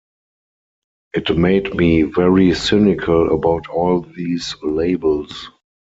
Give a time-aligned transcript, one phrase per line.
[1.13, 5.51] It made me very cynical about all these labels.